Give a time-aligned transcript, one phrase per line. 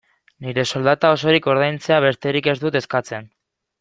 [0.45, 3.31] Nire soldata osorik ordaintzea besterik ez dut eskatzen.